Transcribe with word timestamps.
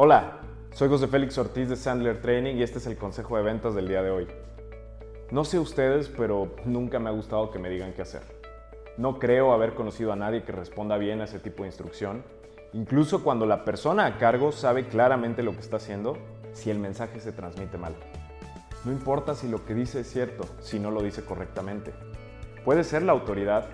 Hola, 0.00 0.38
soy 0.74 0.88
José 0.88 1.08
Félix 1.08 1.36
Ortiz 1.38 1.68
de 1.68 1.74
Sandler 1.74 2.22
Training 2.22 2.54
y 2.54 2.62
este 2.62 2.78
es 2.78 2.86
el 2.86 2.96
consejo 2.96 3.36
de 3.36 3.42
ventas 3.42 3.74
del 3.74 3.88
día 3.88 4.00
de 4.00 4.12
hoy. 4.12 4.28
No 5.32 5.44
sé 5.44 5.58
ustedes, 5.58 6.08
pero 6.08 6.52
nunca 6.64 7.00
me 7.00 7.08
ha 7.08 7.12
gustado 7.12 7.50
que 7.50 7.58
me 7.58 7.68
digan 7.68 7.92
qué 7.92 8.02
hacer. 8.02 8.22
No 8.96 9.18
creo 9.18 9.52
haber 9.52 9.74
conocido 9.74 10.12
a 10.12 10.16
nadie 10.16 10.44
que 10.44 10.52
responda 10.52 10.98
bien 10.98 11.20
a 11.20 11.24
ese 11.24 11.40
tipo 11.40 11.64
de 11.64 11.70
instrucción, 11.70 12.22
incluso 12.74 13.24
cuando 13.24 13.44
la 13.44 13.64
persona 13.64 14.06
a 14.06 14.18
cargo 14.18 14.52
sabe 14.52 14.86
claramente 14.86 15.42
lo 15.42 15.50
que 15.50 15.62
está 15.62 15.78
haciendo, 15.78 16.16
si 16.52 16.70
el 16.70 16.78
mensaje 16.78 17.18
se 17.18 17.32
transmite 17.32 17.76
mal. 17.76 17.96
No 18.84 18.92
importa 18.92 19.34
si 19.34 19.48
lo 19.48 19.64
que 19.64 19.74
dice 19.74 20.02
es 20.02 20.06
cierto, 20.12 20.44
si 20.60 20.78
no 20.78 20.92
lo 20.92 21.02
dice 21.02 21.24
correctamente. 21.24 21.92
Puede 22.64 22.84
ser 22.84 23.02
la 23.02 23.10
autoridad, 23.10 23.66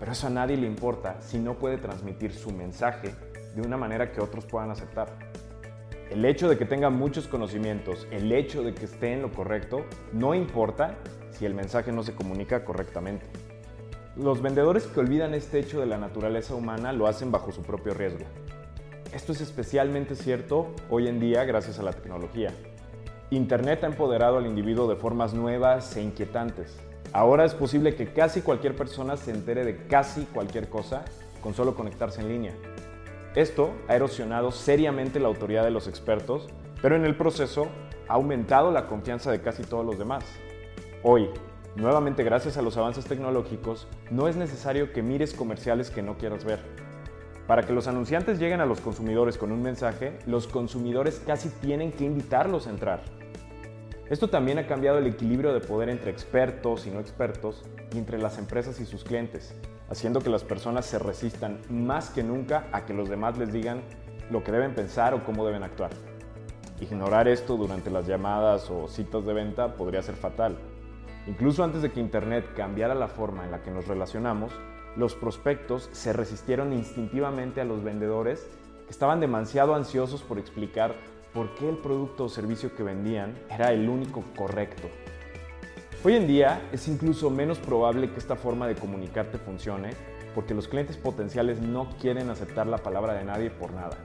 pero 0.00 0.12
eso 0.12 0.26
a 0.26 0.30
nadie 0.30 0.56
le 0.56 0.66
importa 0.66 1.20
si 1.20 1.38
no 1.38 1.52
puede 1.58 1.76
transmitir 1.76 2.32
su 2.32 2.50
mensaje 2.50 3.14
de 3.54 3.60
una 3.60 3.76
manera 3.76 4.10
que 4.10 4.22
otros 4.22 4.46
puedan 4.46 4.70
aceptar. 4.70 5.25
El 6.10 6.24
hecho 6.24 6.48
de 6.48 6.56
que 6.56 6.64
tenga 6.64 6.88
muchos 6.88 7.26
conocimientos, 7.26 8.06
el 8.12 8.30
hecho 8.30 8.62
de 8.62 8.74
que 8.74 8.84
esté 8.84 9.12
en 9.12 9.22
lo 9.22 9.32
correcto, 9.32 9.84
no 10.12 10.34
importa 10.34 10.98
si 11.30 11.46
el 11.46 11.54
mensaje 11.54 11.90
no 11.90 12.04
se 12.04 12.14
comunica 12.14 12.64
correctamente. 12.64 13.26
Los 14.16 14.40
vendedores 14.40 14.86
que 14.86 15.00
olvidan 15.00 15.34
este 15.34 15.58
hecho 15.58 15.80
de 15.80 15.86
la 15.86 15.98
naturaleza 15.98 16.54
humana 16.54 16.92
lo 16.92 17.08
hacen 17.08 17.32
bajo 17.32 17.50
su 17.50 17.62
propio 17.62 17.92
riesgo. 17.92 18.24
Esto 19.12 19.32
es 19.32 19.40
especialmente 19.40 20.14
cierto 20.14 20.68
hoy 20.90 21.08
en 21.08 21.18
día 21.18 21.44
gracias 21.44 21.80
a 21.80 21.82
la 21.82 21.92
tecnología. 21.92 22.52
Internet 23.30 23.82
ha 23.82 23.88
empoderado 23.88 24.38
al 24.38 24.46
individuo 24.46 24.88
de 24.88 24.94
formas 24.94 25.34
nuevas 25.34 25.96
e 25.96 26.02
inquietantes. 26.02 26.78
Ahora 27.12 27.44
es 27.44 27.54
posible 27.54 27.96
que 27.96 28.12
casi 28.12 28.42
cualquier 28.42 28.76
persona 28.76 29.16
se 29.16 29.32
entere 29.32 29.64
de 29.64 29.86
casi 29.88 30.24
cualquier 30.26 30.68
cosa 30.68 31.04
con 31.42 31.52
solo 31.52 31.74
conectarse 31.74 32.20
en 32.20 32.28
línea. 32.28 32.52
Esto 33.36 33.74
ha 33.86 33.94
erosionado 33.94 34.50
seriamente 34.50 35.20
la 35.20 35.28
autoridad 35.28 35.62
de 35.62 35.70
los 35.70 35.88
expertos, 35.88 36.48
pero 36.80 36.96
en 36.96 37.04
el 37.04 37.18
proceso 37.18 37.68
ha 38.08 38.14
aumentado 38.14 38.70
la 38.72 38.86
confianza 38.86 39.30
de 39.30 39.42
casi 39.42 39.62
todos 39.62 39.84
los 39.84 39.98
demás. 39.98 40.24
Hoy, 41.02 41.28
nuevamente 41.74 42.24
gracias 42.24 42.56
a 42.56 42.62
los 42.62 42.78
avances 42.78 43.04
tecnológicos, 43.04 43.88
no 44.10 44.26
es 44.26 44.36
necesario 44.36 44.90
que 44.90 45.02
mires 45.02 45.34
comerciales 45.34 45.90
que 45.90 46.00
no 46.00 46.16
quieras 46.16 46.46
ver. 46.46 46.60
Para 47.46 47.62
que 47.64 47.74
los 47.74 47.88
anunciantes 47.88 48.38
lleguen 48.38 48.62
a 48.62 48.66
los 48.66 48.80
consumidores 48.80 49.36
con 49.36 49.52
un 49.52 49.60
mensaje, 49.60 50.18
los 50.24 50.46
consumidores 50.46 51.22
casi 51.26 51.50
tienen 51.50 51.92
que 51.92 52.04
invitarlos 52.04 52.66
a 52.66 52.70
entrar. 52.70 53.02
Esto 54.08 54.28
también 54.28 54.58
ha 54.60 54.66
cambiado 54.66 54.96
el 54.96 55.08
equilibrio 55.08 55.52
de 55.52 55.60
poder 55.60 55.90
entre 55.90 56.10
expertos 56.10 56.86
y 56.86 56.90
no 56.90 57.00
expertos 57.00 57.64
y 57.92 57.98
entre 57.98 58.18
las 58.18 58.38
empresas 58.38 58.80
y 58.80 58.86
sus 58.86 59.04
clientes, 59.04 59.54
haciendo 59.88 60.20
que 60.20 60.30
las 60.30 60.44
personas 60.44 60.86
se 60.86 60.98
resistan 60.98 61.60
más 61.68 62.10
que 62.10 62.22
nunca 62.22 62.68
a 62.72 62.84
que 62.84 62.94
los 62.94 63.08
demás 63.08 63.38
les 63.38 63.52
digan 63.52 63.82
lo 64.30 64.42
que 64.42 64.52
deben 64.52 64.74
pensar 64.74 65.14
o 65.14 65.24
cómo 65.24 65.46
deben 65.46 65.62
actuar. 65.62 65.90
Ignorar 66.80 67.28
esto 67.28 67.56
durante 67.56 67.90
las 67.90 68.06
llamadas 68.06 68.70
o 68.70 68.88
citas 68.88 69.24
de 69.24 69.32
venta 69.32 69.76
podría 69.76 70.02
ser 70.02 70.16
fatal. 70.16 70.58
Incluso 71.26 71.64
antes 71.64 71.82
de 71.82 71.90
que 71.90 72.00
Internet 72.00 72.52
cambiara 72.54 72.94
la 72.94 73.08
forma 73.08 73.44
en 73.44 73.50
la 73.50 73.62
que 73.62 73.70
nos 73.70 73.88
relacionamos, 73.88 74.52
los 74.96 75.14
prospectos 75.14 75.88
se 75.92 76.12
resistieron 76.12 76.72
instintivamente 76.72 77.60
a 77.60 77.64
los 77.64 77.82
vendedores 77.82 78.46
que 78.84 78.90
estaban 78.90 79.20
demasiado 79.20 79.74
ansiosos 79.74 80.22
por 80.22 80.38
explicar 80.38 80.94
por 81.34 81.54
qué 81.54 81.68
el 81.68 81.76
producto 81.78 82.24
o 82.24 82.28
servicio 82.28 82.74
que 82.74 82.82
vendían 82.82 83.34
era 83.50 83.72
el 83.72 83.88
único 83.88 84.24
correcto. 84.36 84.88
Hoy 86.04 86.14
en 86.14 86.26
día 86.26 86.62
es 86.72 86.86
incluso 86.88 87.30
menos 87.30 87.58
probable 87.58 88.10
que 88.10 88.18
esta 88.18 88.36
forma 88.36 88.68
de 88.68 88.74
comunicarte 88.74 89.38
funcione 89.38 89.90
porque 90.34 90.54
los 90.54 90.68
clientes 90.68 90.96
potenciales 90.96 91.60
no 91.60 91.88
quieren 92.00 92.30
aceptar 92.30 92.66
la 92.66 92.78
palabra 92.78 93.14
de 93.14 93.24
nadie 93.24 93.50
por 93.50 93.72
nada. 93.72 93.96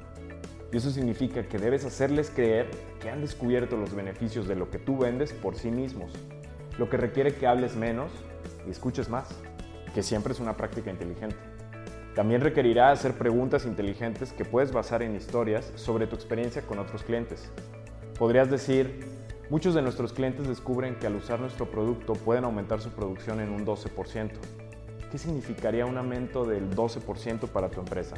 Y 0.71 0.77
eso 0.77 0.89
significa 0.89 1.43
que 1.43 1.59
debes 1.59 1.85
hacerles 1.85 2.31
creer 2.33 2.71
que 3.01 3.09
han 3.09 3.21
descubierto 3.21 3.75
los 3.75 3.93
beneficios 3.93 4.47
de 4.47 4.55
lo 4.55 4.71
que 4.71 4.79
tú 4.79 4.97
vendes 4.97 5.33
por 5.33 5.55
sí 5.55 5.69
mismos, 5.69 6.13
lo 6.79 6.89
que 6.89 6.97
requiere 6.97 7.35
que 7.35 7.45
hables 7.45 7.75
menos 7.75 8.11
y 8.65 8.71
escuches 8.71 9.09
más, 9.09 9.27
que 9.93 10.01
siempre 10.01 10.31
es 10.33 10.39
una 10.39 10.55
práctica 10.55 10.89
inteligente. 10.89 11.35
También 12.15 12.41
requerirá 12.41 12.91
hacer 12.91 13.13
preguntas 13.13 13.65
inteligentes 13.65 14.31
que 14.31 14.45
puedes 14.45 14.71
basar 14.71 15.03
en 15.03 15.15
historias 15.15 15.71
sobre 15.75 16.07
tu 16.07 16.15
experiencia 16.15 16.61
con 16.61 16.79
otros 16.79 17.03
clientes. 17.03 17.51
Podrías 18.17 18.49
decir, 18.49 19.05
muchos 19.51 19.73
de 19.73 19.81
nuestros 19.81 20.13
clientes 20.13 20.47
descubren 20.47 20.95
que 20.95 21.07
al 21.07 21.15
usar 21.17 21.41
nuestro 21.41 21.69
producto 21.69 22.13
pueden 22.13 22.45
aumentar 22.45 22.79
su 22.79 22.89
producción 22.89 23.41
en 23.41 23.49
un 23.49 23.65
12%. 23.65 24.31
¿Qué 25.11 25.17
significaría 25.17 25.85
un 25.85 25.97
aumento 25.97 26.45
del 26.45 26.73
12% 26.73 27.49
para 27.49 27.69
tu 27.69 27.81
empresa? 27.81 28.15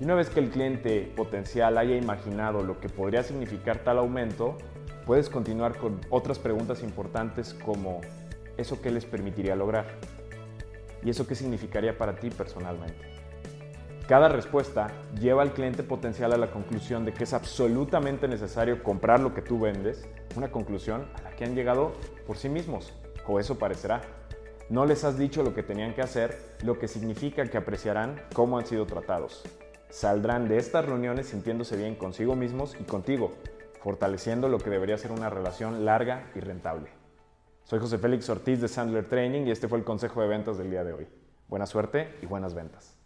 Y 0.00 0.04
una 0.04 0.14
vez 0.14 0.30
que 0.30 0.40
el 0.40 0.48
cliente 0.48 1.12
potencial 1.14 1.76
haya 1.76 1.94
imaginado 1.94 2.62
lo 2.62 2.80
que 2.80 2.88
podría 2.88 3.22
significar 3.22 3.84
tal 3.84 3.98
aumento, 3.98 4.56
puedes 5.04 5.28
continuar 5.28 5.76
con 5.76 6.00
otras 6.08 6.38
preguntas 6.38 6.82
importantes 6.82 7.52
como 7.52 8.00
¿eso 8.56 8.80
qué 8.80 8.90
les 8.90 9.04
permitiría 9.04 9.54
lograr? 9.54 9.98
¿Y 11.02 11.10
eso 11.10 11.26
qué 11.26 11.34
significaría 11.34 11.98
para 11.98 12.16
ti 12.16 12.30
personalmente? 12.30 13.23
Cada 14.06 14.28
respuesta 14.28 14.90
lleva 15.18 15.40
al 15.40 15.54
cliente 15.54 15.82
potencial 15.82 16.34
a 16.34 16.36
la 16.36 16.50
conclusión 16.50 17.06
de 17.06 17.14
que 17.14 17.24
es 17.24 17.32
absolutamente 17.32 18.28
necesario 18.28 18.82
comprar 18.82 19.20
lo 19.20 19.32
que 19.32 19.40
tú 19.40 19.58
vendes, 19.58 20.06
una 20.36 20.52
conclusión 20.52 21.08
a 21.14 21.22
la 21.22 21.30
que 21.30 21.44
han 21.44 21.54
llegado 21.54 21.94
por 22.26 22.36
sí 22.36 22.50
mismos, 22.50 22.92
o 23.26 23.40
eso 23.40 23.58
parecerá. 23.58 24.02
No 24.68 24.84
les 24.84 25.04
has 25.04 25.16
dicho 25.16 25.42
lo 25.42 25.54
que 25.54 25.62
tenían 25.62 25.94
que 25.94 26.02
hacer, 26.02 26.38
lo 26.62 26.78
que 26.78 26.86
significa 26.86 27.46
que 27.46 27.56
apreciarán 27.56 28.20
cómo 28.34 28.58
han 28.58 28.66
sido 28.66 28.84
tratados. 28.84 29.42
Saldrán 29.88 30.48
de 30.48 30.58
estas 30.58 30.84
reuniones 30.84 31.28
sintiéndose 31.28 31.74
bien 31.74 31.94
consigo 31.94 32.36
mismos 32.36 32.76
y 32.78 32.84
contigo, 32.84 33.32
fortaleciendo 33.80 34.50
lo 34.50 34.58
que 34.58 34.68
debería 34.68 34.98
ser 34.98 35.12
una 35.12 35.30
relación 35.30 35.86
larga 35.86 36.30
y 36.34 36.40
rentable. 36.40 36.90
Soy 37.62 37.78
José 37.78 37.96
Félix 37.96 38.28
Ortiz 38.28 38.60
de 38.60 38.68
Sandler 38.68 39.08
Training 39.08 39.46
y 39.46 39.50
este 39.50 39.66
fue 39.66 39.78
el 39.78 39.84
consejo 39.84 40.20
de 40.20 40.28
ventas 40.28 40.58
del 40.58 40.70
día 40.70 40.84
de 40.84 40.92
hoy. 40.92 41.08
Buena 41.48 41.64
suerte 41.64 42.18
y 42.20 42.26
buenas 42.26 42.52
ventas. 42.52 43.03